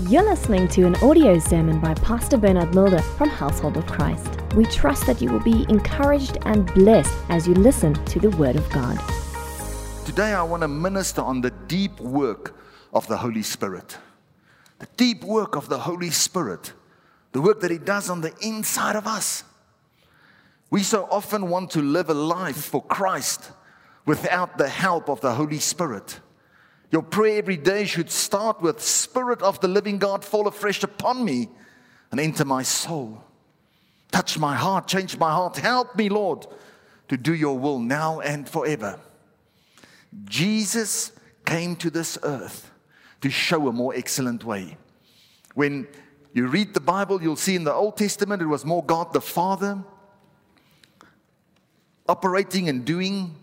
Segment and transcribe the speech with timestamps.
[0.00, 4.28] You're listening to an audio sermon by Pastor Bernard Mulder from Household of Christ.
[4.56, 8.56] We trust that you will be encouraged and blessed as you listen to the Word
[8.56, 8.98] of God.
[10.04, 12.58] Today, I want to minister on the deep work
[12.92, 13.96] of the Holy Spirit.
[14.80, 16.72] The deep work of the Holy Spirit.
[17.30, 19.44] The work that He does on the inside of us.
[20.70, 23.52] We so often want to live a life for Christ
[24.04, 26.18] without the help of the Holy Spirit.
[26.90, 31.24] Your prayer every day should start with Spirit of the living God, fall afresh upon
[31.24, 31.48] me
[32.10, 33.22] and enter my soul.
[34.12, 35.56] Touch my heart, change my heart.
[35.56, 36.46] Help me, Lord,
[37.08, 39.00] to do your will now and forever.
[40.24, 41.12] Jesus
[41.44, 42.70] came to this earth
[43.20, 44.76] to show a more excellent way.
[45.54, 45.88] When
[46.32, 49.20] you read the Bible, you'll see in the Old Testament it was more God the
[49.20, 49.82] Father
[52.08, 53.34] operating and doing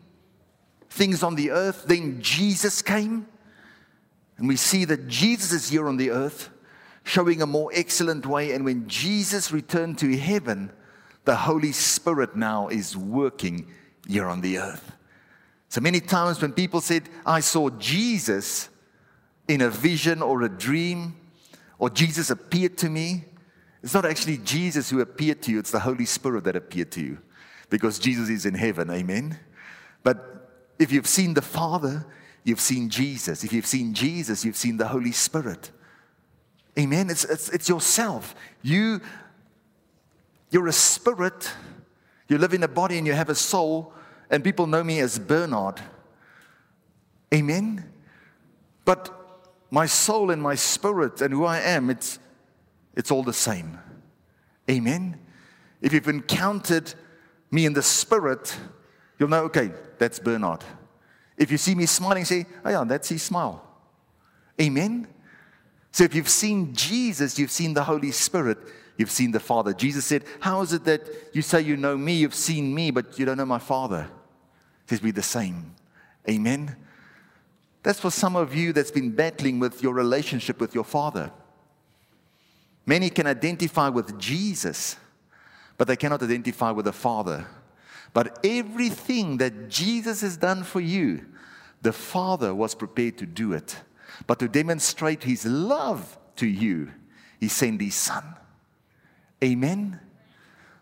[0.89, 1.85] things on the earth.
[1.87, 3.27] Then Jesus came
[4.41, 6.49] and we see that Jesus is here on the earth,
[7.03, 8.53] showing a more excellent way.
[8.53, 10.71] And when Jesus returned to heaven,
[11.25, 13.71] the Holy Spirit now is working
[14.07, 14.93] here on the earth.
[15.69, 18.69] So many times when people said, I saw Jesus
[19.47, 21.17] in a vision or a dream,
[21.77, 23.25] or Jesus appeared to me,
[23.83, 27.01] it's not actually Jesus who appeared to you, it's the Holy Spirit that appeared to
[27.01, 27.19] you
[27.69, 28.89] because Jesus is in heaven.
[28.89, 29.37] Amen.
[30.01, 32.07] But if you've seen the Father,
[32.43, 33.43] you've seen Jesus.
[33.43, 35.71] If you've seen Jesus, you've seen the Holy Spirit.
[36.77, 37.09] Amen.
[37.09, 38.33] It's, it's, it's yourself.
[38.61, 39.01] You,
[40.49, 41.51] you're a spirit.
[42.27, 43.93] You live in a body and you have a soul,
[44.29, 45.81] and people know me as Bernard.
[47.33, 47.89] Amen.
[48.85, 49.09] But
[49.69, 52.19] my soul and my spirit and who I am, it's,
[52.95, 53.77] it's all the same.
[54.69, 55.19] Amen.
[55.81, 56.93] If you've encountered
[57.49, 58.55] me in the spirit,
[59.19, 60.63] you'll know, okay, that's Bernard.
[61.41, 63.65] If you see me smiling, say, oh yeah, that's his smile.
[64.61, 65.07] Amen?
[65.91, 68.59] So if you've seen Jesus, you've seen the Holy Spirit,
[68.95, 69.73] you've seen the Father.
[69.73, 71.01] Jesus said, How is it that
[71.33, 74.07] you say you know me, you've seen me, but you don't know my Father?
[74.83, 75.73] It says, Be the same.
[76.29, 76.75] Amen?
[77.81, 81.31] That's for some of you that's been battling with your relationship with your Father.
[82.85, 84.95] Many can identify with Jesus,
[85.75, 87.47] but they cannot identify with the Father.
[88.13, 91.25] But everything that Jesus has done for you,
[91.81, 93.75] the Father was prepared to do it.
[94.27, 96.91] But to demonstrate his love to you,
[97.39, 98.23] he sent his Son.
[99.43, 99.99] Amen?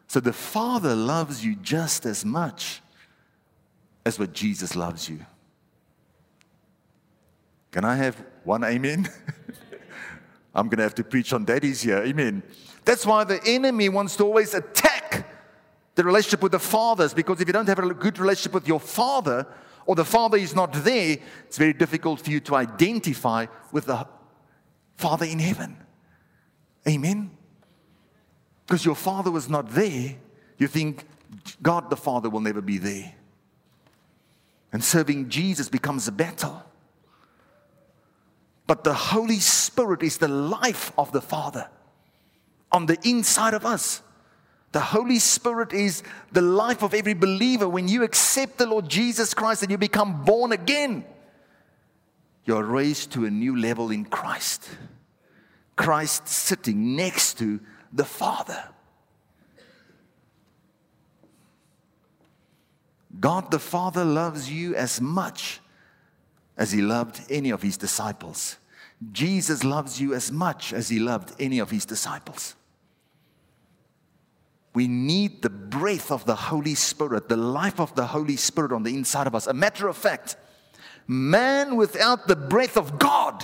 [0.07, 2.81] So the Father loves you just as much
[4.05, 5.25] as what Jesus loves you.
[7.71, 9.07] Can I have one amen?
[10.55, 11.99] I'm going to have to preach on daddies here.
[11.99, 12.41] Amen.
[12.83, 15.27] That's why the enemy wants to always attack
[15.95, 18.79] the relationship with the fathers, because if you don't have a good relationship with your
[18.79, 19.45] father,
[19.85, 24.07] or the father is not there, it's very difficult for you to identify with the
[24.95, 25.77] father in heaven.
[26.87, 27.31] Amen?
[28.65, 30.15] Because your father was not there,
[30.57, 31.05] you think
[31.61, 33.13] God the Father will never be there.
[34.71, 36.63] And serving Jesus becomes a battle.
[38.67, 41.67] But the Holy Spirit is the life of the Father
[42.71, 44.03] on the inside of us.
[44.71, 47.67] The Holy Spirit is the life of every believer.
[47.67, 51.05] When you accept the Lord Jesus Christ and you become born again,
[52.45, 54.69] you're raised to a new level in Christ.
[55.75, 57.59] Christ sitting next to
[57.91, 58.63] the Father.
[63.19, 65.61] God the Father loves you as much
[66.57, 68.57] as he loved any of his disciples.
[69.11, 72.55] Jesus loves you as much as he loved any of his disciples.
[74.79, 78.83] We need the breath of the Holy Spirit, the life of the Holy Spirit on
[78.83, 79.45] the inside of us.
[79.45, 80.37] A matter of fact,
[81.05, 83.43] man without the breath of God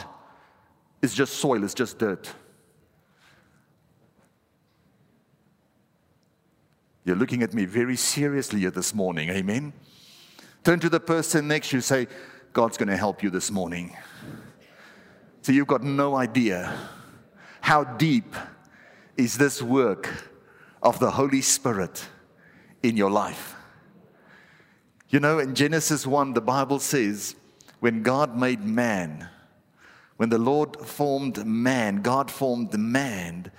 [1.01, 2.31] is just soil, it's just dirt.
[7.03, 9.73] You're looking at me very seriously this morning, amen?
[10.63, 12.07] Turn to the person next to you, say,
[12.53, 13.94] God's going to help you this morning.
[15.41, 16.73] So you've got no idea
[17.59, 18.34] how deep
[19.17, 20.31] is this work
[20.85, 22.05] of the Holy Spirit
[22.84, 23.55] in your life.
[25.09, 27.35] You know, in Genesis 1, the Bible says,
[27.79, 29.28] when God made man,
[30.17, 33.52] when the Lord formed man, God formed man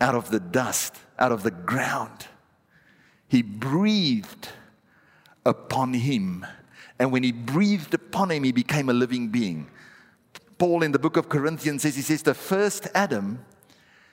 [0.00, 2.26] out of the dust, out of the ground.
[3.28, 4.48] He breathed
[5.44, 6.46] upon him.
[6.98, 9.68] And when he breathed upon him, he became a living being.
[10.56, 13.44] Paul in the book of Corinthians says, he says, the first Adam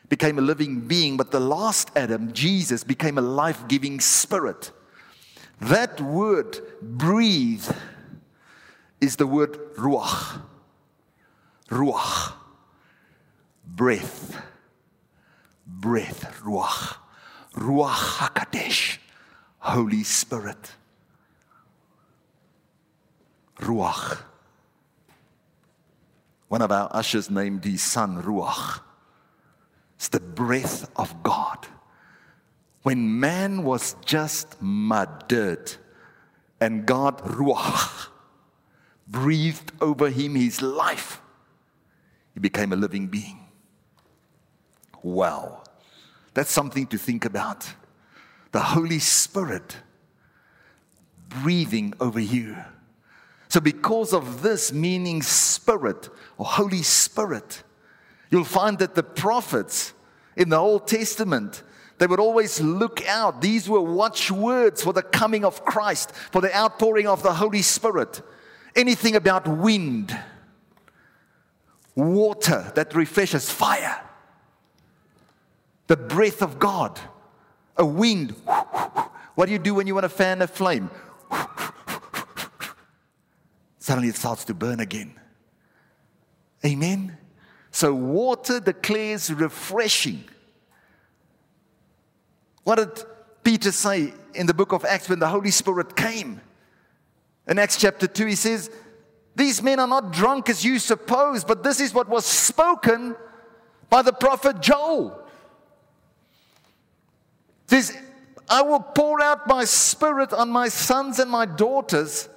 [0.09, 4.71] became a living being, but the last Adam, Jesus, became a life giving spirit.
[5.59, 7.69] That word, breathe,
[9.01, 10.42] is the word ruach.
[11.69, 12.33] Ruach.
[13.65, 14.42] breath.
[15.65, 16.98] Breath, Ruach.
[17.53, 18.98] Ruach HaKadosh,
[19.60, 20.71] Holy Spirit.
[23.60, 24.21] Ruach.
[26.48, 28.81] One of our ushers named his son Ruach.
[29.98, 31.68] It's the breath of God.
[32.84, 35.78] When man was just mud, dirt,
[36.62, 38.08] and God, Ruach,
[39.08, 41.22] breathed over him his life,
[42.34, 43.40] he became a living being.
[45.02, 45.64] Wow.
[46.34, 47.74] That's something to think about.
[48.52, 49.78] The Holy Spirit
[51.30, 52.56] breathing over you.
[53.50, 57.64] So, because of this meaning spirit or Holy Spirit,
[58.29, 59.94] you'll find that the prophets
[60.35, 61.63] in the Old Testament
[61.97, 63.41] they would always look out.
[63.41, 68.21] These were watchwords for the coming of Christ, for the outpouring of the Holy Spirit.
[68.75, 70.15] Anything about wind,
[71.95, 74.00] water that refreshes, fire,
[75.88, 77.00] the breath of God,
[77.75, 78.35] a wind.
[79.33, 80.91] What do you do when you want to fan a flame?
[83.79, 85.15] Suddenly it starts to burn again.
[86.63, 87.18] Amen.
[87.77, 90.24] So water declares refreshing.
[92.63, 93.06] What did
[93.44, 96.41] Peter say in the book of Acts when the Holy Spirit came?
[97.47, 98.71] In Acts chapter 2, he says,
[99.35, 103.15] These men are not drunk as you suppose, but this is what was spoken
[103.91, 105.24] by the prophet Joel.
[107.69, 107.95] He says,
[108.50, 112.27] I will pour out my spirit on my sons and my daughters,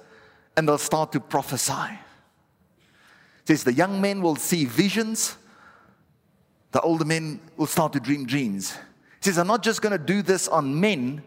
[0.55, 1.97] and they'll start to prophesy.
[3.51, 5.35] Says, The young men will see visions,
[6.71, 8.71] the older men will start to dream dreams.
[9.21, 11.21] He says, I'm not just going to do this on men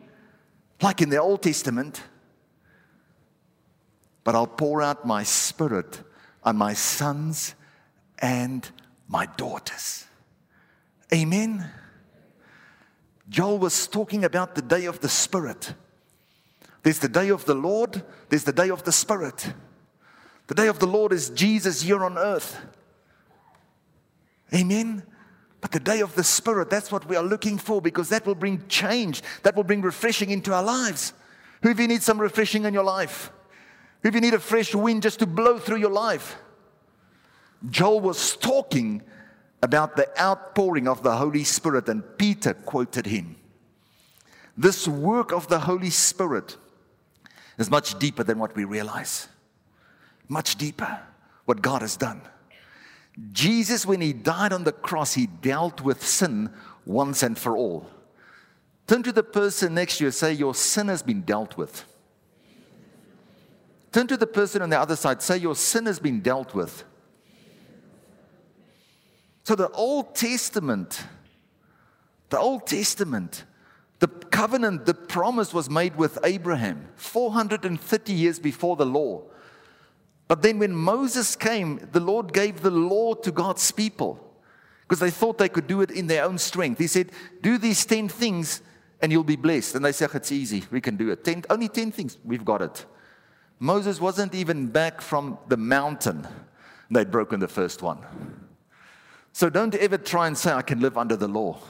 [0.81, 2.03] like in the Old Testament,
[4.25, 6.01] but I'll pour out my spirit
[6.43, 7.55] on my sons
[8.21, 8.71] and
[9.07, 10.07] my daughters.
[11.13, 11.69] Amen.
[13.29, 15.75] Joel was talking about the day of the Spirit.
[16.85, 19.53] There's the day of the Lord, there's the day of the Spirit.
[20.47, 22.61] The day of the Lord is Jesus here on earth.
[24.55, 25.03] Amen.
[25.61, 28.35] But the day of the Spirit, that's what we are looking for because that will
[28.35, 31.15] bring change, that will bring refreshing into our lives.
[31.63, 33.33] Who of you need some refreshing in your life?
[34.03, 36.37] Who of you need a fresh wind just to blow through your life?
[37.71, 39.03] Joel was talking
[39.63, 43.37] about the outpouring of the Holy Spirit, and Peter quoted him.
[44.59, 46.59] This work of the Holy Spirit
[47.57, 49.29] is much deeper than what we realize.
[50.29, 51.01] Much deeper,
[51.45, 52.23] what God has done.
[53.33, 56.51] Jesus, when he died on the cross, he dealt with sin
[56.85, 57.89] once and for all.
[58.87, 61.85] Turn to the person next to you and say, Your sin has been dealt with.
[63.93, 66.85] Turn to the person on the other side, say, Your sin has been dealt with.
[69.45, 71.05] So, the Old Testament,
[72.31, 73.45] the Old Testament,
[74.01, 79.23] the covenant, the promise was made with Abraham 430 years before the law.
[80.35, 84.19] But then when Moses came, the Lord gave the law to God's people
[84.81, 86.81] because they thought they could do it in their own strength.
[86.81, 88.61] He said, Do these 10 things
[89.01, 89.77] and you'll be blessed.
[89.77, 90.65] And they said, It's easy.
[90.73, 91.23] We can do it.
[91.23, 92.19] Ten, only 10 things.
[92.25, 92.85] We've got it.
[93.61, 96.27] Moses wasn't even back from the mountain.
[96.91, 98.05] They'd broken the first one.
[99.33, 101.61] So don't ever try and say, I can live under the law,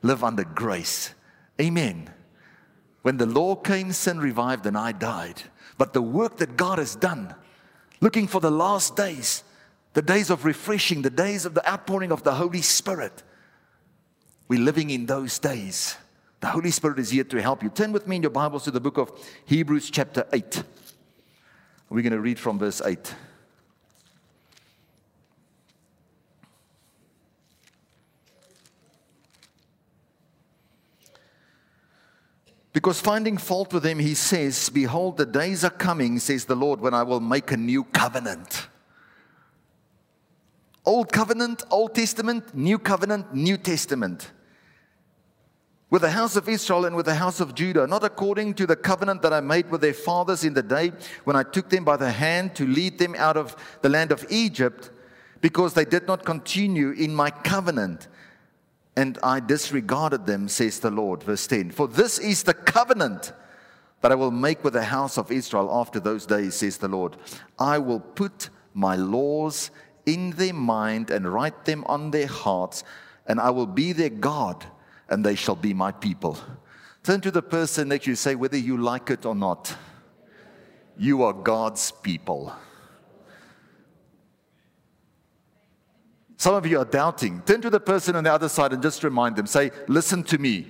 [0.00, 1.12] live under grace.
[1.60, 2.08] Amen.
[3.02, 5.42] When the law came, sin revived and I died.
[5.76, 7.34] But the work that God has done,
[8.00, 9.42] looking for the last days,
[9.94, 13.22] the days of refreshing, the days of the outpouring of the Holy Spirit.
[14.48, 15.96] We're living in those days.
[16.40, 17.68] The Holy Spirit is here to help you.
[17.70, 19.10] Turn with me in your Bibles to the book of
[19.46, 20.62] Hebrews, chapter 8.
[21.88, 23.14] We're going to read from verse 8.
[32.76, 36.78] Because finding fault with them, he says, Behold, the days are coming, says the Lord,
[36.78, 38.68] when I will make a new covenant.
[40.84, 44.30] Old covenant, Old Testament, New covenant, New Testament.
[45.88, 48.76] With the house of Israel and with the house of Judah, not according to the
[48.76, 50.92] covenant that I made with their fathers in the day
[51.24, 54.26] when I took them by the hand to lead them out of the land of
[54.28, 54.90] Egypt,
[55.40, 58.08] because they did not continue in my covenant
[58.96, 61.22] and I disregarded them, says the Lord.
[61.22, 63.32] Verse 10 For this is the covenant
[64.00, 67.16] that I will make with the house of Israel after those days, says the Lord.
[67.58, 69.70] I will put my laws
[70.06, 72.84] in their mind and write them on their hearts,
[73.26, 74.64] and I will be their God,
[75.08, 76.38] and they shall be my people.
[77.02, 79.74] Turn to the person next you say, whether you like it or not,
[80.96, 82.54] you are God's people.
[86.36, 87.42] Some of you are doubting.
[87.46, 90.38] Turn to the person on the other side and just remind them say, Listen to
[90.38, 90.66] me.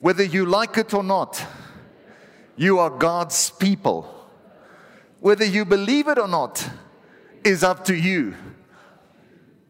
[0.00, 1.44] Whether you like it or not,
[2.56, 4.28] you are God's people.
[5.20, 6.68] Whether you believe it or not
[7.44, 8.34] is up to you.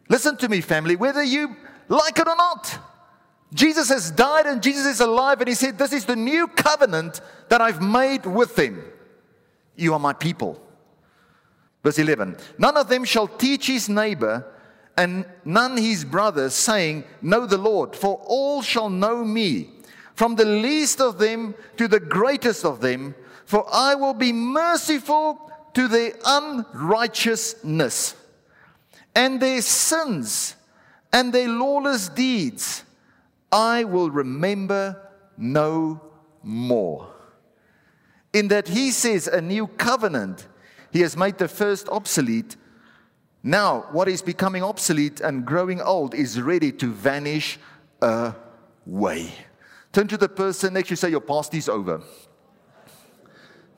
[0.09, 0.95] Listen to me, family.
[0.95, 1.55] Whether you
[1.89, 2.77] like it or not,
[3.53, 7.21] Jesus has died and Jesus is alive, and He said, This is the new covenant
[7.49, 8.83] that I've made with them.
[9.75, 10.61] You are my people.
[11.83, 14.45] Verse 11 None of them shall teach his neighbor
[15.01, 19.71] and none his brothers, saying, Know the Lord, for all shall know me,
[20.13, 23.15] from the least of them to the greatest of them,
[23.45, 28.15] for I will be merciful to their unrighteousness,
[29.15, 30.55] and their sins
[31.11, 32.83] and their lawless deeds
[33.51, 35.01] I will remember
[35.35, 35.99] no
[36.43, 37.07] more.
[38.33, 40.47] In that he says, A new covenant,
[40.91, 42.55] he has made the first obsolete
[43.43, 47.57] now, what is becoming obsolete and growing old is ready to vanish
[48.01, 49.33] away.
[49.91, 52.01] Turn to the person next to you, say, Your past is over.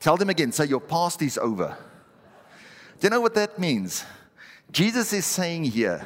[0.00, 1.76] Tell them again, say, Your past is over.
[3.00, 4.04] Do you know what that means?
[4.70, 6.04] Jesus is saying here,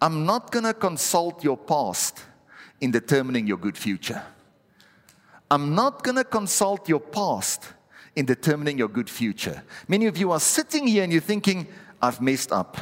[0.00, 2.22] I'm not going to consult your past
[2.80, 4.22] in determining your good future.
[5.50, 7.72] I'm not going to consult your past
[8.16, 9.62] in determining your good future.
[9.88, 11.66] Many of you are sitting here and you're thinking,
[12.04, 12.76] I've messed up.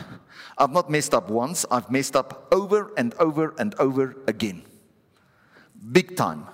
[0.59, 4.65] I've not messed up once, I've messed up over and over and over again.
[5.93, 6.49] Big time.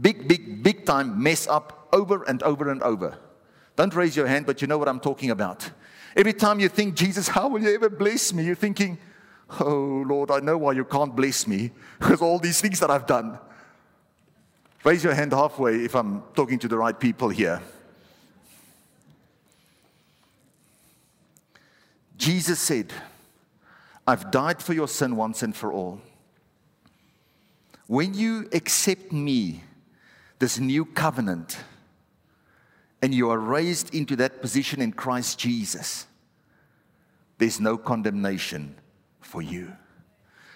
[0.00, 3.18] Big, big, big time mess up over and over and over.
[3.76, 5.70] Don't raise your hand, but you know what I'm talking about.
[6.16, 8.44] Every time you think, Jesus, how will you ever bless me?
[8.44, 8.96] You're thinking,
[9.60, 13.06] oh Lord, I know why you can't bless me because all these things that I've
[13.06, 13.38] done.
[14.84, 17.60] Raise your hand halfway if I'm talking to the right people here.
[22.18, 22.92] Jesus said,
[24.06, 26.00] I've died for your sin once and for all.
[27.86, 29.62] When you accept me,
[30.40, 31.56] this new covenant,
[33.00, 36.06] and you are raised into that position in Christ Jesus,
[37.38, 38.74] there's no condemnation
[39.20, 39.72] for you.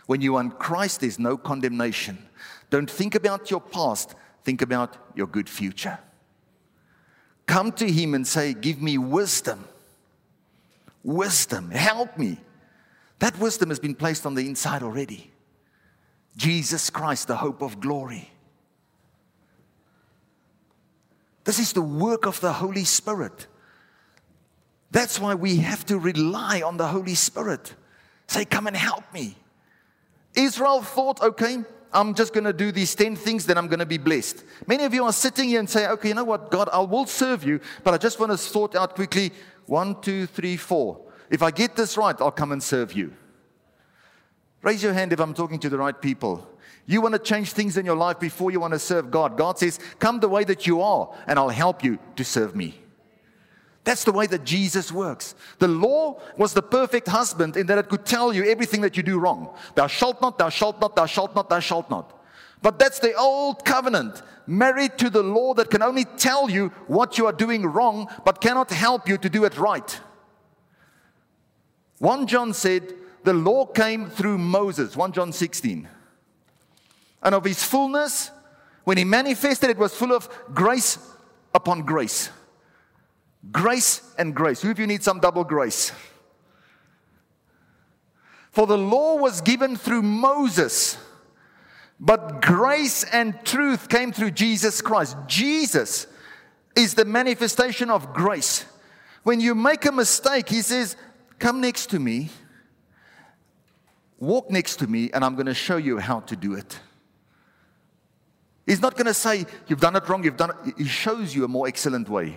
[0.06, 2.18] When you are in Christ, there's no condemnation.
[2.70, 5.98] Don't think about your past, think about your good future.
[7.46, 9.64] Come to Him and say, Give me wisdom
[11.04, 11.70] wisdom.
[11.70, 12.38] Help me.
[13.18, 15.30] That wisdom has been placed on the inside already.
[16.36, 18.30] Jesus Christ, the hope of glory.
[21.44, 23.46] This is the work of the Holy Spirit.
[24.90, 27.74] That's why we have to rely on the Holy Spirit.
[28.26, 29.36] Say, Come and help me.
[30.34, 31.58] Israel thought, okay,
[31.92, 34.44] I'm just going to do these 10 things, then I'm going to be blessed.
[34.66, 37.06] Many of you are sitting here and say, okay, you know what, God, I will
[37.06, 39.32] serve you, but I just want to sort out quickly
[39.66, 41.00] one, two, three, four.
[41.30, 43.12] If I get this right, I'll come and serve you.
[44.62, 46.48] Raise your hand if I'm talking to the right people.
[46.86, 49.36] You want to change things in your life before you want to serve God.
[49.36, 52.78] God says, Come the way that you are, and I'll help you to serve me.
[53.84, 55.34] That's the way that Jesus works.
[55.58, 59.02] The law was the perfect husband in that it could tell you everything that you
[59.02, 59.56] do wrong.
[59.74, 62.21] Thou shalt not, thou shalt not, thou shalt not, thou shalt not.
[62.62, 67.18] But that's the old covenant, married to the law that can only tell you what
[67.18, 70.00] you are doing wrong, but cannot help you to do it right.
[71.98, 75.88] 1 John said, The law came through Moses, 1 John 16.
[77.24, 78.30] And of his fullness,
[78.84, 80.98] when he manifested, it was full of grace
[81.54, 82.30] upon grace.
[83.50, 84.62] Grace and grace.
[84.62, 85.92] Who of you need some double grace?
[88.50, 90.96] For the law was given through Moses
[92.04, 95.16] but grace and truth came through Jesus Christ.
[95.28, 96.08] Jesus
[96.74, 98.66] is the manifestation of grace.
[99.22, 100.96] When you make a mistake, he says,
[101.38, 102.30] Come next to me,
[104.18, 106.80] walk next to me, and I'm going to show you how to do it.
[108.66, 110.74] He's not going to say, You've done it wrong, you've done it.
[110.78, 112.36] He shows you a more excellent way.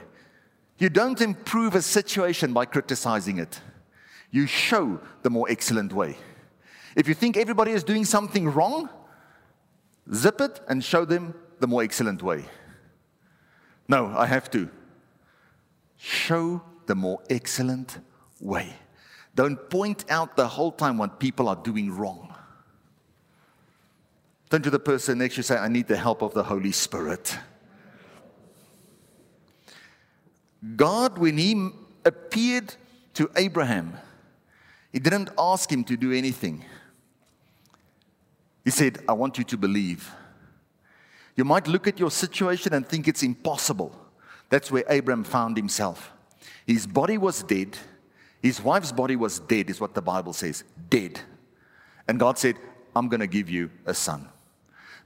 [0.77, 3.59] You don't improve a situation by criticizing it,
[4.29, 6.17] you show the more excellent way.
[6.95, 8.89] If you think everybody is doing something wrong,
[10.13, 12.45] Zip it and show them the more excellent way.
[13.87, 14.69] No, I have to.
[15.97, 17.99] Show the more excellent
[18.39, 18.73] way.
[19.33, 22.33] Don't point out the whole time what people are doing wrong.
[24.49, 26.71] Turn to the person next to you say, I need the help of the Holy
[26.71, 27.37] Spirit.
[30.75, 31.71] God, when He
[32.05, 32.75] appeared
[33.15, 33.97] to Abraham,
[34.91, 36.63] He didn't ask him to do anything.
[38.65, 40.11] He said, I want you to believe.
[41.35, 43.95] You might look at your situation and think it's impossible.
[44.49, 46.11] That's where Abraham found himself.
[46.65, 47.77] His body was dead,
[48.41, 50.63] His wife's body was dead, is what the Bible says.
[50.89, 51.19] Dead.
[52.07, 52.57] And God said,
[52.95, 54.29] I'm going to give you a son.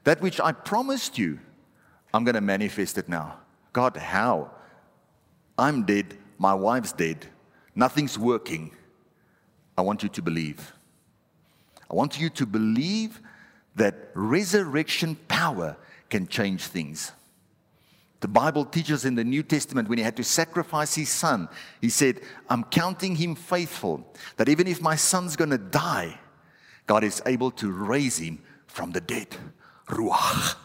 [0.03, 1.39] That which I promised you,
[2.13, 3.37] I'm going to manifest it now.
[3.71, 4.51] God, how?
[5.57, 6.17] I'm dead.
[6.37, 7.25] My wife's dead.
[7.75, 8.71] Nothing's working.
[9.77, 10.73] I want you to believe.
[11.89, 13.21] I want you to believe
[13.75, 15.77] that resurrection power
[16.09, 17.11] can change things.
[18.21, 21.47] The Bible teaches in the New Testament when he had to sacrifice his son,
[21.79, 26.19] he said, I'm counting him faithful, that even if my son's going to die,
[26.85, 29.37] God is able to raise him from the dead.
[29.87, 30.55] Ruach.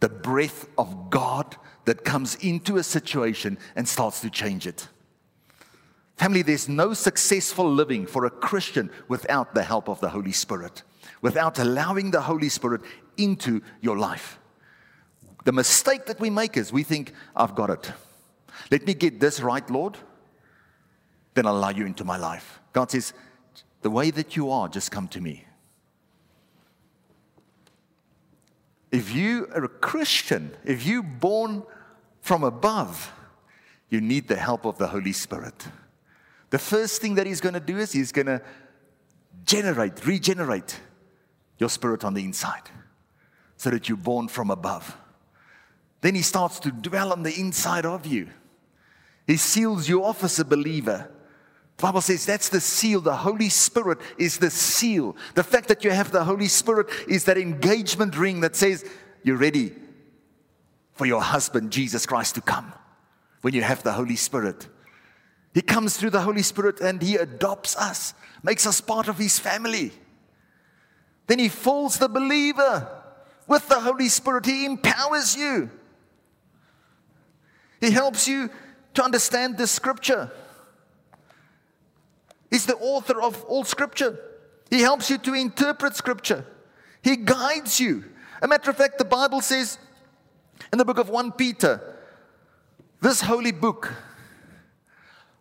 [0.00, 4.88] The breath of God that comes into a situation and starts to change it.
[6.16, 10.82] Family, there's no successful living for a Christian without the help of the Holy Spirit,
[11.20, 12.82] without allowing the Holy Spirit
[13.16, 14.38] into your life.
[15.44, 17.92] The mistake that we make is we think, I've got it.
[18.70, 19.96] Let me get this right, Lord,
[21.34, 22.60] then I'll allow you into my life.
[22.72, 23.12] God says,
[23.82, 25.44] The way that you are, just come to me.
[28.90, 31.62] If you are a Christian, if you're born
[32.20, 33.12] from above,
[33.90, 35.66] you need the help of the Holy Spirit.
[36.50, 38.42] The first thing that He's going to do is He's going to
[39.44, 40.80] generate, regenerate
[41.58, 42.70] your spirit on the inside
[43.56, 44.96] so that you're born from above.
[46.00, 48.28] Then He starts to dwell on the inside of you.
[49.26, 51.10] He seals you off as a believer.
[51.76, 53.00] The Bible says that's the seal.
[53.00, 55.16] The Holy Spirit is the seal.
[55.34, 58.84] The fact that you have the Holy Spirit is that engagement ring that says
[59.22, 59.74] you're ready
[60.92, 62.72] for your husband, Jesus Christ, to come
[63.42, 64.66] when you have the Holy Spirit.
[65.54, 69.38] He comes through the Holy Spirit and He adopts us, makes us part of His
[69.38, 69.92] family.
[71.28, 72.88] Then He fills the believer
[73.46, 75.70] with the Holy Spirit, He empowers you.
[77.80, 78.50] He helps you
[78.94, 80.32] to understand the scripture.
[82.50, 84.18] He's the author of all scripture.
[84.68, 86.44] He helps you to interpret scripture.
[87.02, 88.04] He guides you.
[88.42, 89.78] A matter of fact, the Bible says
[90.72, 91.96] in the book of 1 Peter,
[93.00, 93.92] this holy book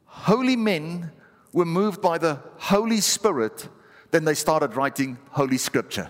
[0.05, 1.11] holy men
[1.53, 3.67] were moved by the Holy Spirit,
[4.11, 6.09] then they started writing Holy Scripture.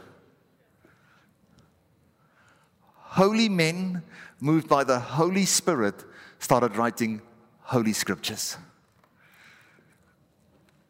[2.93, 4.03] Holy men
[4.39, 6.03] moved by the Holy Spirit
[6.39, 7.21] started writing
[7.61, 8.57] Holy Scriptures.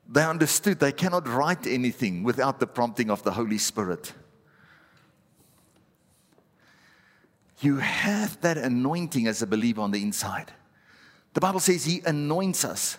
[0.09, 4.13] They understood they cannot write anything without the prompting of the Holy Spirit.
[7.59, 10.51] You have that anointing as a believer on the inside.
[11.33, 12.97] The Bible says He anoints us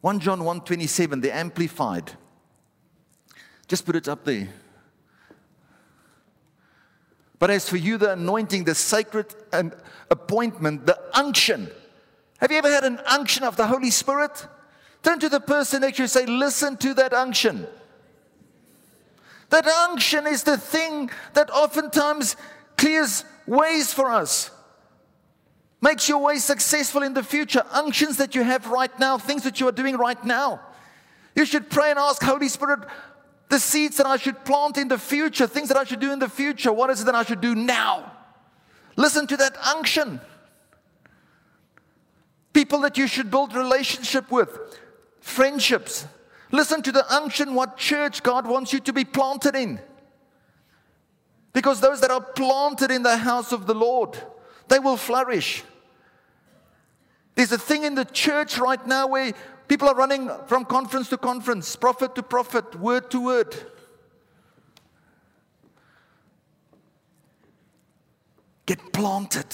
[0.00, 2.12] 1 John 1:27, the amplified.
[3.68, 4.48] Just put it up there.
[7.38, 9.26] But as for you, the anointing, the sacred
[10.10, 11.70] appointment, the unction.
[12.38, 14.46] Have you ever had an unction of the Holy Spirit?
[15.02, 17.66] Turn to the person next to you and say, Listen to that unction.
[19.50, 22.36] That unction is the thing that oftentimes
[22.76, 24.50] clears ways for us
[25.80, 27.64] makes your way successful in the future.
[27.70, 30.60] Unctions that you have right now, things that you are doing right now.
[31.34, 32.80] You should pray and ask, Holy Spirit,
[33.48, 36.18] the seeds that I should plant in the future, things that I should do in
[36.18, 38.12] the future, what is it that I should do now?
[38.96, 40.20] Listen to that unction.
[42.52, 44.58] People that you should build relationship with,
[45.20, 46.06] friendships.
[46.50, 49.80] Listen to the unction, what church God wants you to be planted in.
[51.52, 54.18] Because those that are planted in the house of the Lord,
[54.68, 55.62] they will flourish.
[57.34, 59.32] There's a thing in the church right now where
[59.68, 63.54] people are running from conference to conference, prophet to prophet, word to word.
[68.66, 69.46] Get planted.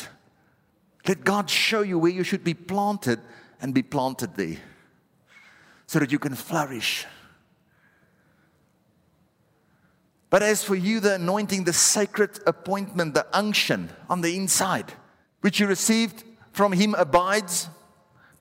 [1.06, 3.20] Let God show you where you should be planted
[3.60, 4.56] and be planted there
[5.86, 7.06] so that you can flourish.
[10.30, 14.92] But as for you, the anointing, the sacred appointment, the unction on the inside,
[15.42, 17.68] which you received from him abides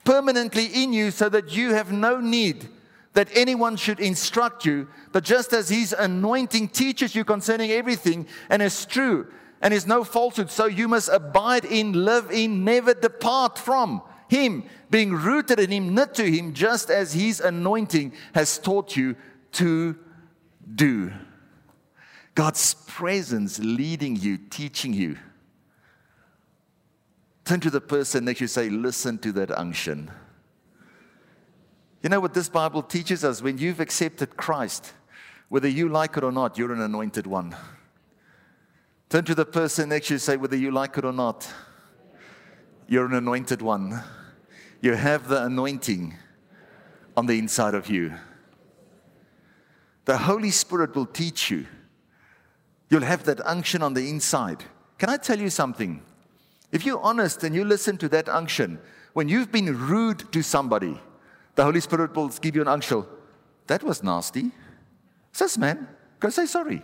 [0.03, 2.69] permanently in you so that you have no need
[3.13, 8.61] that anyone should instruct you, but just as his anointing teaches you concerning everything and
[8.61, 9.27] is true
[9.61, 14.63] and is no falsehood, so you must abide in, live in, never depart from him,
[14.89, 19.15] being rooted in him, knit to him, just as his anointing has taught you
[19.53, 19.95] to
[20.75, 21.13] do.
[22.35, 25.17] God's presence leading you, teaching you.
[27.45, 30.11] Turn to the person next to you say, Listen to that unction.
[32.01, 33.41] You know what this Bible teaches us?
[33.41, 34.93] When you've accepted Christ,
[35.49, 37.55] whether you like it or not, you're an anointed one.
[39.09, 41.47] Turn to the person next to you say, Whether you like it or not,
[42.87, 44.01] you're an anointed one.
[44.81, 46.15] You have the anointing
[47.15, 48.13] on the inside of you.
[50.05, 51.65] The Holy Spirit will teach you.
[52.89, 54.63] You'll have that unction on the inside.
[54.97, 56.03] Can I tell you something?
[56.73, 58.79] If you're honest and you listen to that unction,
[59.13, 60.99] when you've been rude to somebody,
[61.53, 63.05] the Holy Spirit will give you an unction.
[63.67, 64.51] That was nasty.
[65.31, 65.87] Says, man,
[66.19, 66.81] go say sorry.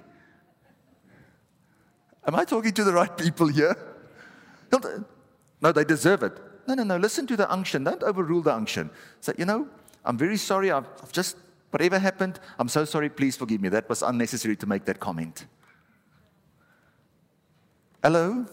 [2.26, 3.76] Am I talking to the right people here?
[5.60, 6.40] No, they deserve it.
[6.68, 6.98] No, no, no.
[6.98, 7.84] Listen to the unction.
[7.84, 8.92] Don't overrule the unction.
[9.22, 9.68] Say, you know,
[10.06, 10.70] I'm very sorry.
[10.70, 11.36] I've, I've just,
[11.72, 13.10] whatever happened, I'm so sorry.
[13.10, 13.70] Please forgive me.
[13.70, 15.48] That was unnecessary to make that comment.
[18.04, 18.46] Hello?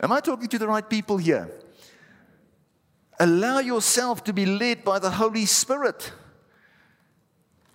[0.00, 1.50] Am I talking to the right people here?
[3.20, 6.12] Allow yourself to be led by the Holy Spirit.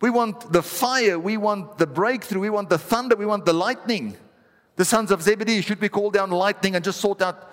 [0.02, 3.54] We want the fire, we want the breakthrough, we want the thunder, we want the
[3.54, 4.18] lightning.
[4.76, 7.52] The sons of Zebedee should be called down lightning and just sort out.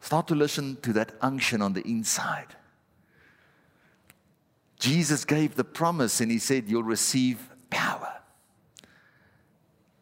[0.00, 2.54] Start to listen to that unction on the inside.
[4.78, 7.50] Jesus gave the promise and he said, You'll receive.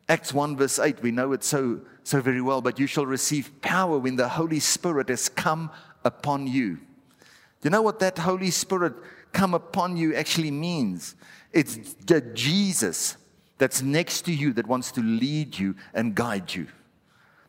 [0.09, 3.61] Acts 1, verse 8, we know it so, so very well, but you shall receive
[3.61, 5.71] power when the Holy Spirit has come
[6.05, 6.77] upon you.
[6.77, 8.95] Do you know what that Holy Spirit
[9.33, 11.17] come upon you actually means?
[11.53, 13.17] It's the Jesus
[13.59, 16.69] that's next to you that wants to lead you and guide you.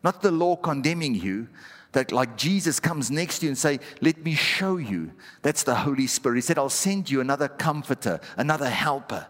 [0.02, 1.48] Not the law condemning you,
[1.92, 5.74] that like Jesus comes next to you and say, "Let me show you." That's the
[5.74, 6.36] Holy Spirit.
[6.36, 9.26] He said, "I'll send you another comforter, another helper."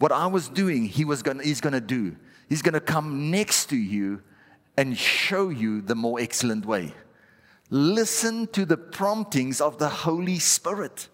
[0.00, 2.16] What I was doing, he was gonna, he's going to do.
[2.48, 4.22] He's going to come next to you
[4.76, 6.94] and show you the more excellent way.
[7.68, 11.08] Listen to the promptings of the Holy Spirit.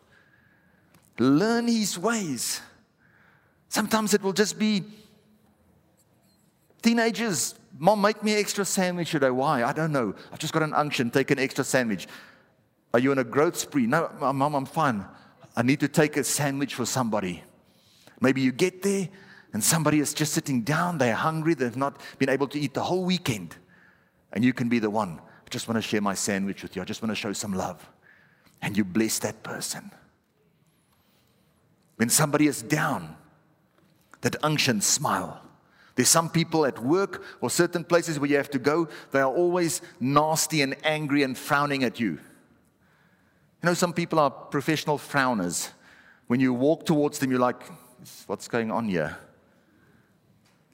[1.19, 2.61] Learn his ways.
[3.69, 4.85] Sometimes it will just be
[6.81, 9.31] teenagers, mom, make me extra sandwich today.
[9.31, 9.65] Why?
[9.65, 10.15] I don't know.
[10.33, 12.07] I've just got an unction, take an extra sandwich.
[12.95, 13.87] Are you on a growth spree?
[13.87, 15.05] No, mom, I'm fine.
[15.57, 17.43] I need to take a sandwich for somebody.
[18.21, 19.09] Maybe you get there
[19.53, 22.83] and somebody is just sitting down, they're hungry, they've not been able to eat the
[22.83, 23.57] whole weekend.
[24.33, 25.19] And you can be the one.
[25.19, 26.83] I just want to share my sandwich with you.
[26.83, 27.89] I just want to show some love.
[28.61, 29.91] And you bless that person.
[31.97, 33.17] When somebody is down,
[34.21, 35.41] that unction smile.
[35.95, 39.33] There's some people at work or certain places where you have to go, they are
[39.33, 42.11] always nasty and angry and frowning at you.
[42.11, 42.19] You
[43.63, 45.71] know, some people are professional frowners.
[46.27, 47.63] When you walk towards them, you're like,
[48.27, 49.17] what's going on here?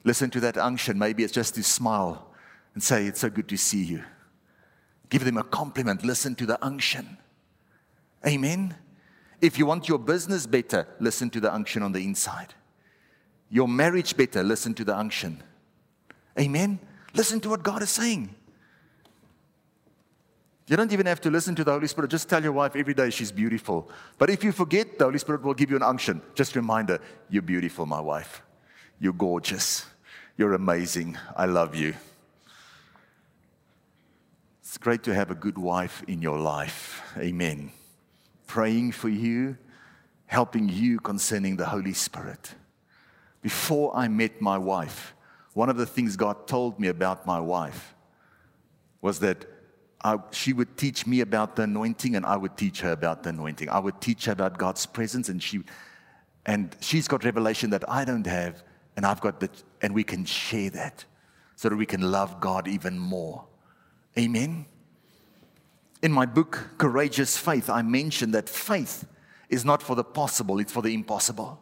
[0.03, 0.99] Listen to that unction.
[0.99, 2.27] Maybe it's just to smile
[2.73, 4.03] and say, It's so good to see you.
[5.09, 6.03] Give them a compliment.
[6.03, 7.17] Listen to the unction.
[8.25, 8.75] Amen.
[9.41, 12.53] If you want your business better, listen to the unction on the inside
[13.53, 15.43] your marriage better, listen to the unction.
[16.39, 16.79] Amen.
[17.13, 18.33] Listen to what God is saying.
[20.67, 22.09] You don't even have to listen to the Holy Spirit.
[22.09, 23.89] Just tell your wife every day she's beautiful.
[24.17, 26.21] But if you forget, the Holy Spirit will give you an unction.
[26.35, 26.99] Just remind her,
[27.29, 28.41] you're beautiful, my wife.
[28.99, 29.85] You're gorgeous.
[30.37, 31.17] You're amazing.
[31.35, 31.93] I love you.
[34.61, 37.01] It's great to have a good wife in your life.
[37.17, 37.71] Amen.
[38.47, 39.57] Praying for you,
[40.25, 42.55] helping you concerning the Holy Spirit
[43.43, 45.13] before I met my wife,
[45.53, 47.93] one of the things God told me about my wife
[49.01, 49.45] was that
[50.03, 53.29] I, she would teach me about the anointing and I would teach her about the
[53.29, 53.69] anointing.
[53.69, 55.61] I would teach her about God's presence and she
[56.45, 58.63] and she's got revelation that I don't have
[58.97, 61.05] and I've got that and we can share that
[61.55, 63.45] so that we can love God even more.
[64.17, 64.65] Amen.
[66.01, 69.05] In my book Courageous Faith, I mentioned that faith
[69.47, 71.61] is not for the possible, it's for the impossible.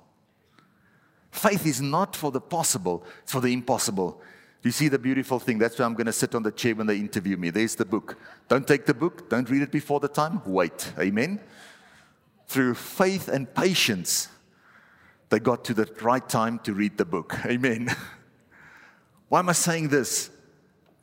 [1.29, 4.21] Faith is not for the possible, it's for the impossible.
[4.63, 5.57] You see the beautiful thing?
[5.57, 7.49] That's why I'm going to sit on the chair when they interview me.
[7.49, 8.17] There's the book.
[8.47, 10.41] Don't take the book, don't read it before the time.
[10.45, 10.93] Wait.
[10.99, 11.39] Amen.
[12.47, 14.27] Through faith and patience,
[15.29, 17.35] they got to the right time to read the book.
[17.45, 17.89] Amen.
[19.29, 20.29] Why am I saying this?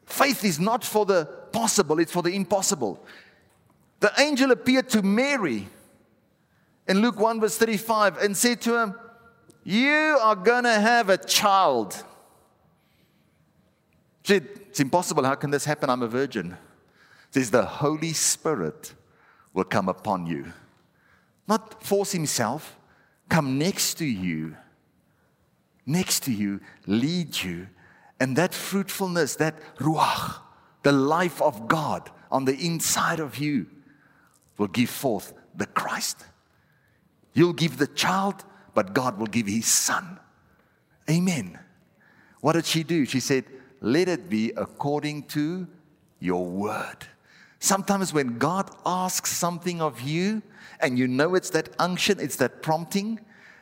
[0.05, 3.05] Faith is not for the possible, it's for the impossible.
[4.01, 5.67] The angel appeared to Mary
[6.87, 8.95] in Luke 1, verse 35, and said to him,
[9.65, 12.03] you are going to have a child.
[14.29, 15.25] She It's impossible.
[15.25, 15.89] How can this happen?
[15.89, 16.57] I'm a virgin.
[17.31, 18.93] Says the Holy Spirit
[19.55, 20.53] will come upon you.
[21.49, 22.79] Not force himself,
[23.31, 24.55] come next to you,
[25.87, 27.69] next to you, lead you.
[28.21, 30.41] And that fruitfulness, that ruach,
[30.83, 33.67] the life of God on the inside of you,
[34.59, 36.27] will give forth the Christ.
[37.33, 40.21] You'll give the child, but God will give his son.
[41.09, 41.59] Amen.
[42.43, 43.07] What did she do?
[43.07, 43.45] She said,
[43.81, 45.67] Let it be according to
[46.21, 47.07] your word.
[47.61, 50.43] Sometimes when God asks something of you
[50.81, 53.21] and you know it's that unction, it's that prompting,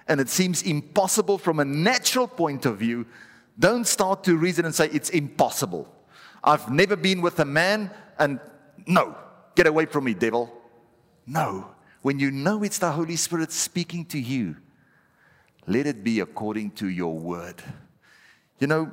[0.08, 3.06] and it seems impossible from a natural point of view,
[3.58, 5.92] don't start to reason and say it's impossible.
[6.44, 8.38] I've never been with a man and
[8.86, 9.16] no,
[9.54, 10.52] get away from me, devil.
[11.26, 11.70] No.
[12.02, 14.56] When you know it's the Holy Spirit speaking to you,
[15.66, 17.62] let it be according to your word.
[18.60, 18.92] You know,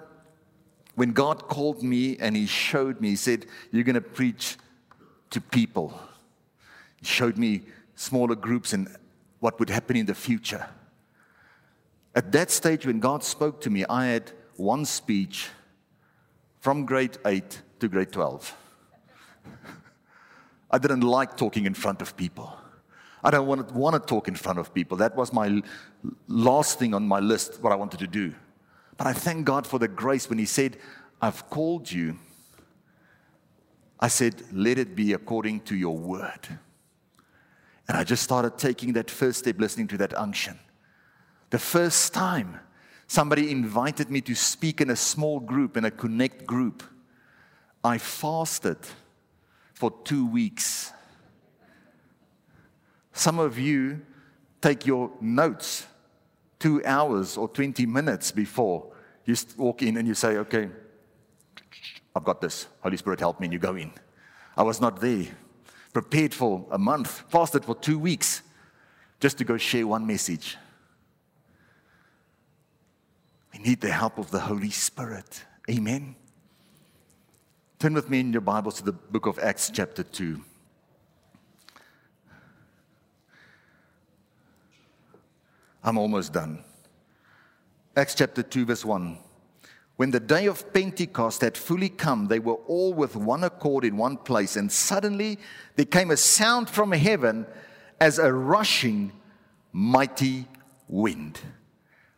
[0.95, 4.57] when God called me and He showed me, He said, You're going to preach
[5.31, 5.99] to people.
[6.97, 7.63] He showed me
[7.95, 8.87] smaller groups and
[9.39, 10.67] what would happen in the future.
[12.15, 15.49] At that stage, when God spoke to me, I had one speech
[16.59, 18.55] from grade 8 to grade 12.
[20.71, 22.55] I didn't like talking in front of people.
[23.23, 24.97] I don't want to, want to talk in front of people.
[24.97, 25.61] That was my
[26.27, 28.33] last thing on my list, what I wanted to do.
[28.97, 30.77] But I thank God for the grace when He said,
[31.21, 32.17] I've called you.
[33.99, 36.47] I said, let it be according to your word.
[37.87, 40.59] And I just started taking that first step, listening to that unction.
[41.49, 42.59] The first time
[43.07, 46.83] somebody invited me to speak in a small group, in a connect group,
[47.83, 48.77] I fasted
[49.73, 50.91] for two weeks.
[53.11, 54.01] Some of you
[54.61, 55.85] take your notes
[56.63, 58.87] two hours or 20 minutes before
[59.25, 60.69] you walk in and you say, Okay,
[62.15, 62.67] I've got this.
[62.79, 63.47] Holy Spirit, help me.
[63.47, 63.91] And you go in.
[64.55, 65.25] I was not there.
[65.91, 68.43] Prepared for a month, fasted for two weeks
[69.19, 70.57] just to go share one message.
[73.51, 75.43] We need the help of the Holy Spirit.
[75.69, 76.15] Amen.
[77.77, 80.41] Turn with me in your Bibles to the book of Acts, chapter 2.
[85.83, 86.63] I'm almost done.
[87.95, 89.17] Acts chapter 2, verse 1.
[89.95, 93.95] When the day of Pentecost had fully come, they were all with one accord in
[93.97, 95.37] one place, and suddenly
[95.75, 97.45] there came a sound from heaven
[97.99, 99.11] as a rushing,
[99.71, 100.47] mighty
[100.87, 101.39] wind,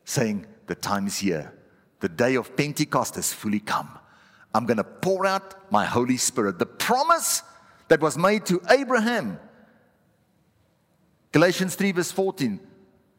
[0.05, 1.53] saying, The time is here.
[1.99, 3.89] The day of Pentecost has fully come.
[4.53, 6.59] I'm going to pour out my Holy Spirit.
[6.59, 7.43] The promise
[7.89, 9.37] that was made to Abraham.
[11.33, 12.59] Galatians 3, verse 14.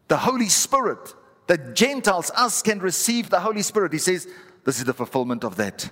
[0.08, 1.14] The Holy Spirit,
[1.46, 3.92] that Gentiles, us, can receive the Holy Spirit.
[3.92, 4.28] He says,
[4.64, 5.90] This is the fulfillment of that.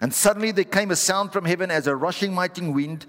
[0.00, 3.06] And suddenly there came a sound from heaven as a rushing, mighty wind,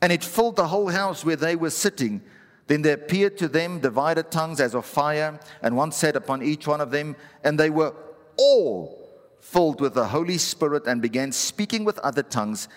[0.00, 2.22] and it filled the whole house where they were sitting.
[2.66, 6.66] Then there appeared to them divided tongues as of fire, and one sat upon each
[6.66, 7.94] one of them, and they were
[8.36, 9.00] all
[9.40, 12.68] filled with the Holy Spirit and began speaking with other tongues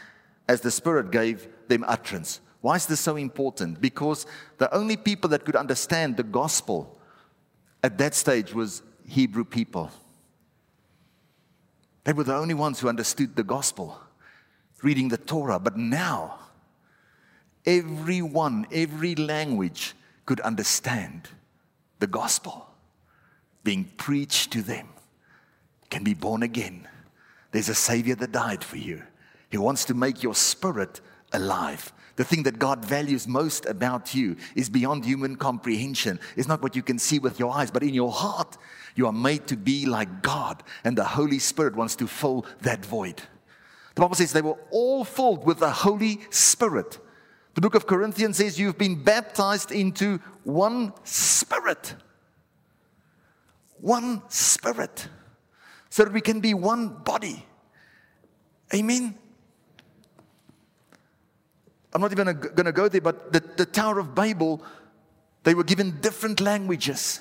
[0.47, 2.41] as the Spirit gave them utterance.
[2.63, 3.81] Why is this so important?
[3.81, 4.25] Because
[4.57, 6.97] the only people that could understand the gospel
[7.83, 9.91] at that stage was Hebrew people.
[12.05, 13.99] They were the only ones who understood the gospel,
[14.81, 15.59] reading the Torah.
[15.59, 16.39] But now,
[17.65, 19.93] everyone, every language
[20.25, 21.27] could understand
[21.99, 22.69] the gospel
[23.65, 24.87] being preached to them
[25.89, 26.87] can be born again.
[27.51, 29.03] There's a Savior that died for you.
[29.49, 31.01] He wants to make your spirit
[31.33, 31.91] alive.
[32.15, 36.19] The thing that God values most about you is beyond human comprehension.
[36.35, 38.57] It's not what you can see with your eyes, but in your heart,
[38.95, 42.85] you are made to be like God, and the Holy Spirit wants to fill that
[42.85, 43.21] void.
[43.95, 46.99] The Bible says they were all filled with the Holy Spirit.
[47.55, 51.95] The book of Corinthians says you've been baptized into one spirit.
[53.79, 55.07] One spirit
[55.89, 57.45] so that we can be one body.
[58.73, 59.15] Amen.
[61.93, 64.63] I'm not even going to go there, but the, the Tower of Babel,
[65.43, 67.19] they were given different languages.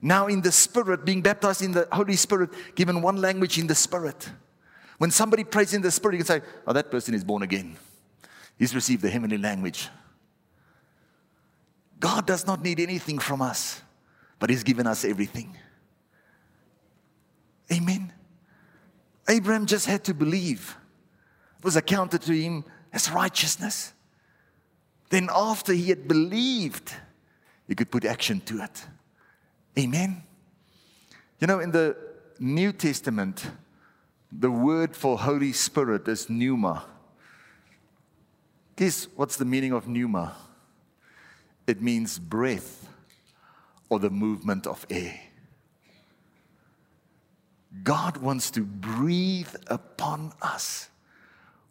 [0.00, 3.74] Now, in the Spirit, being baptized in the Holy Spirit, given one language in the
[3.74, 4.30] Spirit.
[4.98, 7.76] When somebody prays in the Spirit, you can say, Oh, that person is born again.
[8.58, 9.88] He's received the heavenly language.
[12.00, 13.82] God does not need anything from us,
[14.38, 15.56] but He's given us everything.
[17.72, 18.12] Amen.
[19.28, 20.76] Abraham just had to believe.
[21.58, 23.92] It was accounted to him as righteousness.
[25.08, 26.92] Then, after he had believed,
[27.68, 28.86] he could put action to it.
[29.78, 30.22] Amen.
[31.40, 31.96] You know, in the
[32.38, 33.46] New Testament,
[34.32, 36.84] the word for Holy Spirit is pneuma.
[38.76, 40.34] Guess what's the meaning of pneuma?
[41.66, 42.88] It means breath
[43.88, 45.18] or the movement of air.
[47.82, 50.88] God wants to breathe upon us.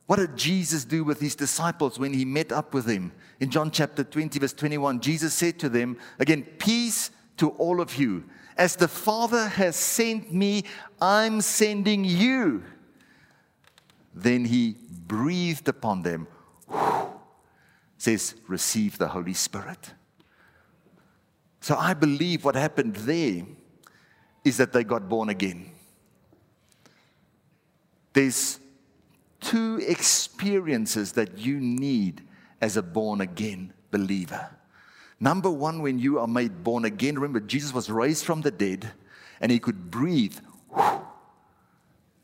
[0.08, 3.12] What did Jesus do with his disciples when he met up with them?
[3.40, 7.96] In John chapter 20, verse 21, Jesus said to them, again, peace to all of
[7.96, 8.24] you.
[8.56, 10.64] As the Father has sent me,
[11.02, 12.64] I'm sending you.
[14.14, 16.28] Then he breathed upon them,
[17.98, 19.94] says, receive the Holy Spirit.
[21.60, 23.44] So I believe what happened there
[24.44, 25.72] is that they got born again.
[28.14, 28.60] There's
[29.46, 32.24] two experiences that you need
[32.62, 34.50] as a born again believer.
[35.20, 38.92] Number one, when you are made born again, remember, Jesus was raised from the dead
[39.40, 40.38] and he could breathe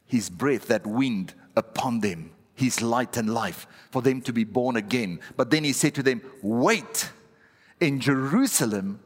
[0.08, 4.76] his breath, that wind, upon them, his light and life, for them to be born
[4.76, 5.20] again.
[5.38, 7.12] But then he said to them, Wait
[7.80, 9.00] in Jerusalem,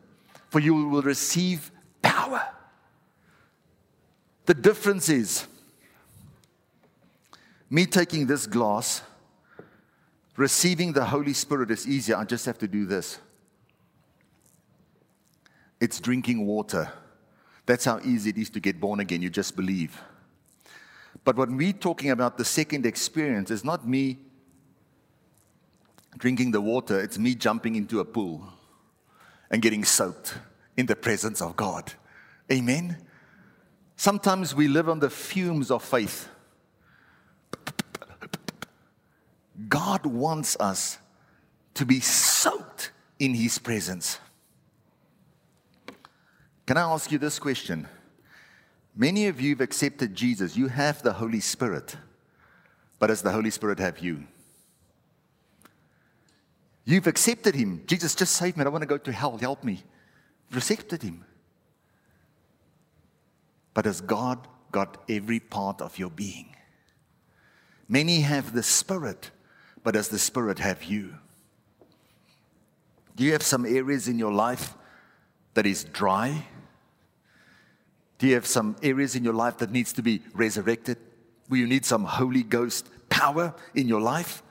[0.50, 2.44] for you will receive power.
[4.46, 5.48] The difference is
[7.76, 9.02] me taking this glass,
[10.38, 12.16] receiving the Holy Spirit is easier.
[12.16, 13.20] I just have to do this.
[15.82, 16.90] It's drinking water.
[17.66, 19.22] That's how easy it is to get born again.
[19.22, 20.02] You just believe.
[21.26, 24.20] But when we're talking about the second experience, it's not me
[26.18, 28.42] drinking the water, it's me jumping into a pool
[29.52, 30.38] and getting soaked
[30.78, 31.92] in the presence of God.
[32.50, 33.06] Amen?
[33.98, 36.30] Sometimes we live on the fumes of faith.
[39.68, 40.98] God wants us
[41.76, 44.20] to be soaked in His presence.
[46.66, 47.88] Can I ask you this question?
[48.96, 50.56] Many of you have accepted Jesus.
[50.56, 51.96] You have the Holy Spirit.
[52.98, 54.24] But does the Holy Spirit have you?
[56.86, 57.84] You've accepted Him.
[57.88, 58.62] Jesus, just save me.
[58.62, 59.38] I don't want to go to hell.
[59.38, 59.84] Help me.
[60.50, 61.26] You've accepted Him.
[63.74, 66.55] But has God got every part of your being?
[67.88, 69.32] Many have the Spirit,
[69.84, 71.16] but does the Spirit have you?
[73.16, 74.74] Do you have some areas in your life
[75.54, 76.46] that is dry?
[78.18, 80.98] Do you have some areas in your life that needs to be resurrected?
[81.50, 84.42] Will you need some Holy Ghost power in your life?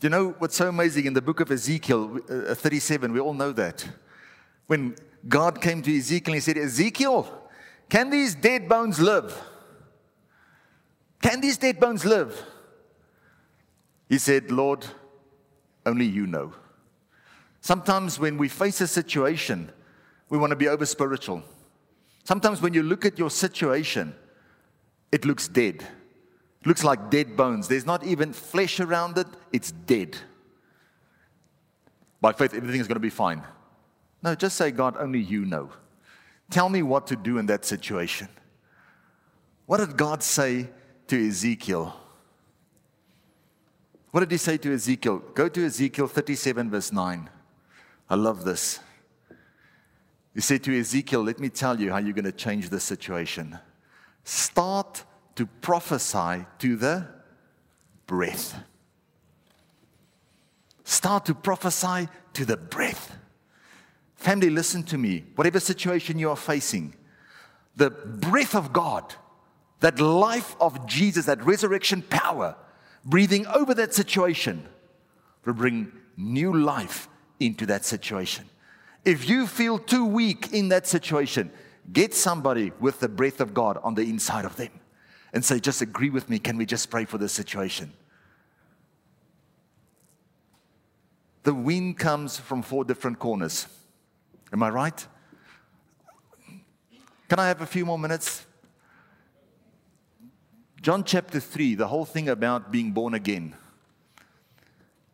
[0.00, 3.12] Do you know what's so amazing in the book of Ezekiel uh, 37?
[3.12, 3.88] We all know that.
[4.66, 4.96] When
[5.28, 7.48] God came to Ezekiel, he said, Ezekiel,
[7.88, 9.36] can these dead bones live?
[11.22, 12.44] Can these dead bones live?
[14.08, 14.84] He said, Lord,
[15.86, 16.52] only you know.
[17.60, 19.70] Sometimes when we face a situation,
[20.28, 21.42] we want to be over spiritual.
[22.24, 24.14] Sometimes when you look at your situation,
[25.12, 25.76] it looks dead.
[26.60, 27.68] It looks like dead bones.
[27.68, 30.16] There's not even flesh around it, it's dead.
[32.20, 33.42] By faith, everything is going to be fine.
[34.22, 35.70] No, just say, God, only you know.
[36.50, 38.28] Tell me what to do in that situation.
[39.66, 40.68] What did God say
[41.12, 41.94] to Ezekiel?
[44.12, 45.18] What did he say to Ezekiel?
[45.34, 47.28] Go to Ezekiel 37, verse 9.
[48.08, 48.80] I love this.
[50.32, 53.58] He said to Ezekiel, Let me tell you how you're going to change the situation.
[54.24, 57.06] Start to prophesy to the
[58.06, 58.58] breath.
[60.82, 63.18] Start to prophesy to the breath.
[64.16, 65.24] Family, listen to me.
[65.34, 66.94] Whatever situation you are facing,
[67.76, 69.14] the breath of God,
[69.82, 72.56] that life of Jesus, that resurrection power,
[73.04, 74.66] breathing over that situation,
[75.44, 77.08] will bring new life
[77.40, 78.48] into that situation.
[79.04, 81.50] If you feel too weak in that situation,
[81.92, 84.70] get somebody with the breath of God on the inside of them
[85.32, 86.38] and say, Just agree with me.
[86.38, 87.92] Can we just pray for this situation?
[91.42, 93.66] The wind comes from four different corners.
[94.52, 95.06] Am I right?
[97.28, 98.46] Can I have a few more minutes?
[100.82, 103.54] John chapter 3, the whole thing about being born again.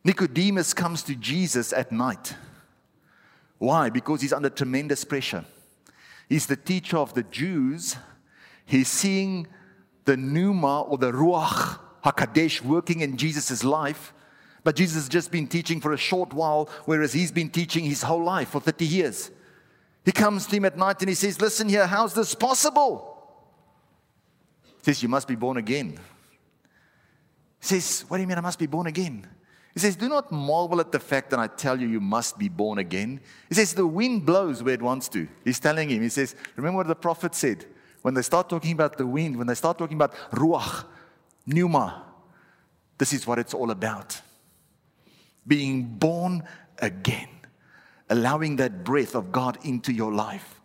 [0.02, 2.34] Nicodemus comes to Jesus at night.
[3.58, 3.90] Why?
[3.90, 5.44] Because he's under tremendous pressure.
[6.26, 7.96] He's the teacher of the Jews.
[8.64, 9.46] He's seeing
[10.06, 14.14] the pneuma or the ruach hakadosh working in Jesus' life.
[14.64, 18.02] But Jesus has just been teaching for a short while, whereas he's been teaching his
[18.02, 19.30] whole life for 30 years.
[20.06, 23.17] He comes to him at night and he says, Listen here, how's this possible?
[24.88, 25.98] Says, You must be born again.
[27.60, 29.26] He says, What do you mean I must be born again?
[29.74, 32.48] He says, Do not marvel at the fact that I tell you, you must be
[32.48, 33.20] born again.
[33.50, 35.28] He says, The wind blows where it wants to.
[35.44, 37.66] He's telling him, He says, Remember what the prophet said?
[38.00, 40.86] When they start talking about the wind, when they start talking about ruach,
[41.44, 42.06] pneuma,
[42.96, 44.18] this is what it's all about.
[45.46, 46.44] Being born
[46.78, 47.28] again,
[48.08, 50.62] allowing that breath of God into your life.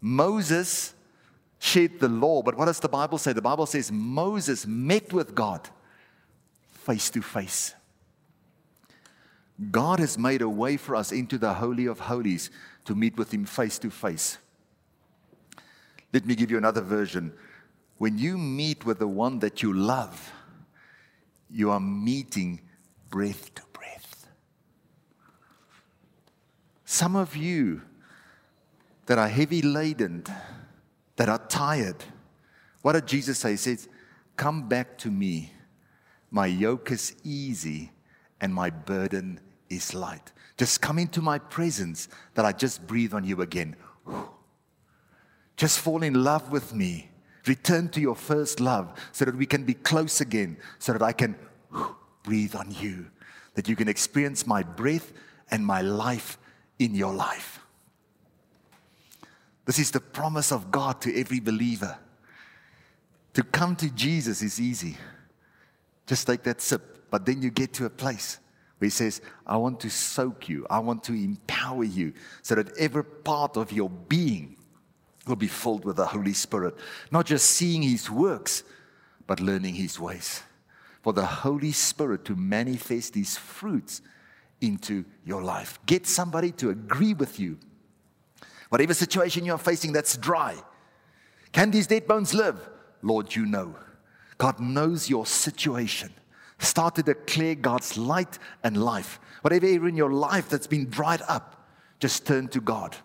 [0.00, 0.94] Moses
[1.60, 3.32] shared the law, but what does the Bible say?
[3.32, 5.68] The Bible says Moses met with God
[6.70, 7.74] face to face.
[9.70, 12.50] God has made a way for us into the Holy of Holies
[12.86, 14.38] to meet with Him face to face.
[16.14, 17.34] Let me give you another version.
[17.98, 20.32] When you meet with the one that you love,
[21.50, 22.62] you are meeting
[23.10, 24.26] breath to breath.
[26.86, 27.82] Some of you
[29.04, 30.24] that are heavy laden,
[31.20, 32.02] that are tired,
[32.80, 33.50] what did Jesus say?
[33.50, 33.90] He says,
[34.36, 35.52] Come back to me.
[36.30, 37.92] My yoke is easy
[38.40, 40.32] and my burden is light.
[40.56, 43.76] Just come into my presence that I just breathe on you again.
[45.58, 47.10] Just fall in love with me.
[47.46, 51.12] Return to your first love so that we can be close again, so that I
[51.12, 51.36] can
[52.22, 53.10] breathe on you,
[53.56, 55.12] that you can experience my breath
[55.50, 56.38] and my life
[56.78, 57.59] in your life.
[59.70, 61.96] This is the promise of God to every believer.
[63.34, 64.96] To come to Jesus is easy.
[66.08, 67.08] Just take that sip.
[67.08, 68.40] But then you get to a place
[68.78, 72.76] where He says, I want to soak you, I want to empower you so that
[72.78, 74.56] every part of your being
[75.28, 76.74] will be filled with the Holy Spirit.
[77.12, 78.64] Not just seeing His works,
[79.28, 80.42] but learning His ways.
[81.02, 84.02] For the Holy Spirit to manifest these fruits
[84.60, 85.78] into your life.
[85.86, 87.60] Get somebody to agree with you.
[88.70, 90.56] Whatever situation you're facing that's dry.
[91.52, 92.68] Can these dead bones live?
[93.02, 93.74] Lord, you know.
[94.38, 96.12] God knows your situation.
[96.58, 99.20] Start to declare God's light and life.
[99.42, 101.66] Whatever area in your life that's been dried up,
[101.98, 102.96] just turn to God.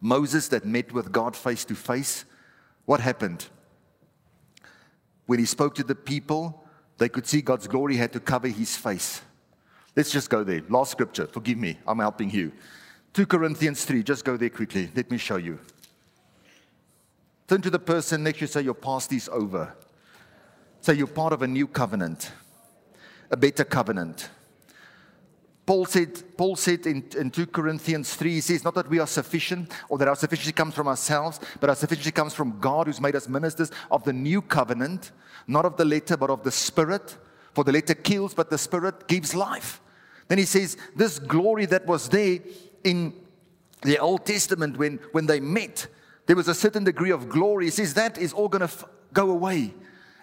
[0.00, 2.24] Moses, that met with God face to face,
[2.86, 3.46] what happened?
[5.26, 6.64] When he spoke to the people,
[6.98, 9.20] they could see God's glory had to cover his face.
[9.94, 10.62] Let's just go there.
[10.68, 11.26] Last scripture.
[11.26, 12.52] Forgive me, I'm helping you.
[13.12, 14.02] 2 Corinthians 3.
[14.02, 14.90] Just go there quickly.
[14.94, 15.58] Let me show you.
[17.48, 19.74] Turn to the person next to you say, Your past is over.
[20.80, 22.30] Say, You're part of a new covenant,
[23.30, 24.30] a better covenant.
[25.66, 29.06] Paul said, Paul said in, in 2 Corinthians 3, he says, Not that we are
[29.06, 33.00] sufficient or that our sufficiency comes from ourselves, but our sufficiency comes from God who's
[33.00, 35.12] made us ministers of the new covenant,
[35.46, 37.16] not of the letter, but of the spirit.
[37.52, 39.80] For the letter kills, but the spirit gives life.
[40.28, 42.38] Then he says, This glory that was there
[42.84, 43.14] in
[43.82, 45.86] the Old Testament when, when they met,
[46.26, 47.66] there was a certain degree of glory.
[47.66, 49.74] He says that is all going to f- go away.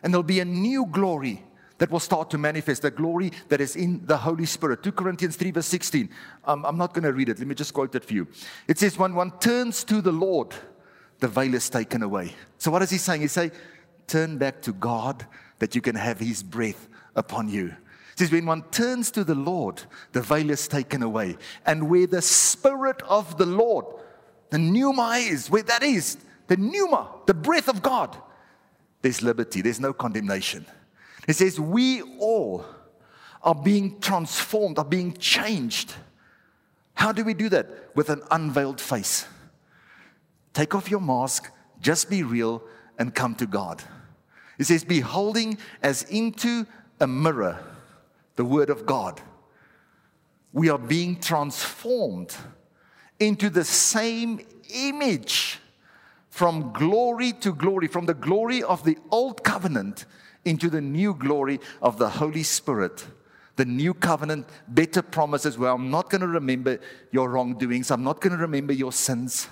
[0.03, 1.43] And there'll be a new glory
[1.79, 4.83] that will start to manifest, the glory that is in the Holy Spirit.
[4.83, 6.09] 2 Corinthians 3, verse 16.
[6.45, 7.39] Um, I'm not going to read it.
[7.39, 8.27] Let me just quote it for you.
[8.67, 10.53] It says, When one turns to the Lord,
[11.19, 12.35] the veil is taken away.
[12.57, 13.21] So, what is he saying?
[13.21, 13.51] He's saying,
[14.07, 15.25] Turn back to God
[15.59, 17.75] that you can have his breath upon you.
[18.17, 21.37] It says, When one turns to the Lord, the veil is taken away.
[21.67, 23.85] And where the Spirit of the Lord,
[24.49, 28.17] the pneuma is, where that is, the pneuma, the breath of God,
[29.03, 30.65] there's liberty, there's no condemnation.
[31.27, 32.65] It says, We all
[33.43, 35.93] are being transformed, are being changed.
[36.95, 37.95] How do we do that?
[37.95, 39.27] With an unveiled face.
[40.53, 41.51] Take off your mask,
[41.81, 42.63] just be real,
[42.97, 43.83] and come to God.
[44.57, 46.65] It says, Beholding as into
[46.99, 47.63] a mirror
[48.37, 49.19] the Word of God,
[50.53, 52.35] we are being transformed
[53.19, 54.39] into the same
[54.73, 55.59] image
[56.29, 60.05] from glory to glory, from the glory of the old covenant
[60.45, 63.07] into the new glory of the Holy Spirit.
[63.55, 66.79] The new covenant, better promises where I'm not going to remember
[67.11, 69.47] your wrongdoings, I'm not going to remember your sins,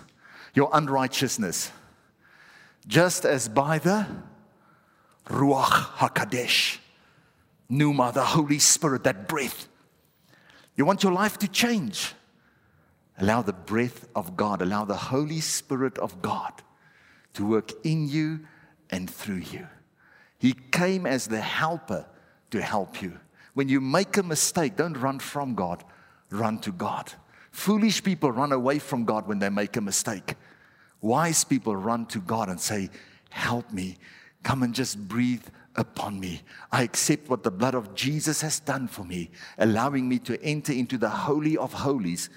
[0.53, 1.71] your unrighteousness.
[2.88, 4.05] Just as by the
[5.27, 6.77] Ruach HaKodesh,
[7.70, 9.68] Pneuma, the Holy Spirit, that breath.
[10.76, 12.13] You want your life to change.
[13.18, 16.51] Allow the breath of God, allow the Holy Spirit of God
[17.34, 18.41] to work in you
[18.89, 19.68] and through you.
[20.38, 22.05] He came as the helper
[22.51, 23.20] to help you.
[23.53, 25.84] When you make a mistake, don't run from God,
[26.30, 27.13] run to God.
[27.51, 30.36] Foolish people run away from God when they make a mistake.
[31.01, 32.89] Wise people run to God and say,
[33.30, 33.97] Help me.
[34.43, 35.45] Come and just breathe
[35.78, 36.41] upon me.
[36.71, 40.73] I accept what the blood of Jesus has done for me, allowing me to enter
[40.73, 42.30] into the Holy of Holies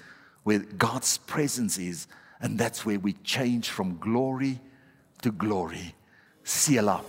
[0.43, 2.07] where God's presence is.
[2.41, 4.59] And that's where we change from glory
[5.21, 5.95] to glory.
[6.43, 7.01] Selah.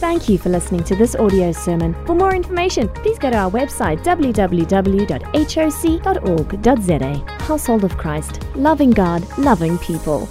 [0.00, 1.94] Thank you for listening to this audio sermon.
[2.06, 4.64] For more information, please go to our website www.hoc.org.za.
[7.44, 10.28] Household of Christ, loving God, loving people.